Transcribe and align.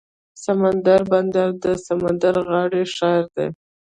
سمندري 0.43 1.03
بندر 1.11 1.49
د 1.63 1.65
سمندر 1.85 2.35
غاړې 2.49 2.83
ښار 2.95 3.23
دی. 3.35 3.47